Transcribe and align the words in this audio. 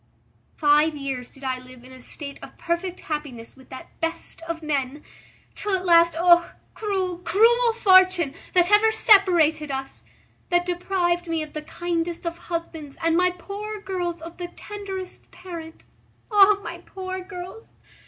Five 0.55 0.95
years 0.97 1.31
did 1.31 1.43
I 1.43 1.59
live 1.59 1.83
in 1.83 1.91
a 1.91 2.01
state 2.01 2.39
of 2.41 2.57
perfect 2.57 3.01
happiness 3.01 3.55
with 3.55 3.69
that 3.69 4.01
best 4.01 4.41
of 4.49 4.63
men, 4.63 5.03
till 5.53 5.75
at 5.75 5.85
last 5.85 6.15
Oh! 6.19 6.53
cruel! 6.73 7.19
cruel 7.19 7.71
fortune, 7.73 8.33
that 8.53 8.71
ever 8.71 8.91
separated 8.91 9.69
us, 9.69 10.01
that 10.49 10.65
deprived 10.65 11.27
me 11.27 11.43
of 11.43 11.53
the 11.53 11.61
kindest 11.61 12.25
of 12.25 12.35
husbands 12.49 12.97
and 13.03 13.15
my 13.15 13.29
poor 13.29 13.79
girls 13.79 14.23
of 14.23 14.37
the 14.37 14.47
tenderest 14.47 15.29
parent. 15.29 15.85
O 16.31 16.59
my 16.63 16.79
poor 16.79 17.19
girls! 17.23 17.73